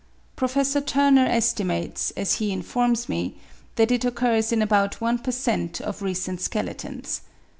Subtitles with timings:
[0.35, 0.55] Prof.
[0.87, 3.35] Turner estimates, as he informs me,
[3.75, 5.79] that it occurs in about one per cent.
[5.79, 7.21] of recent skeletons.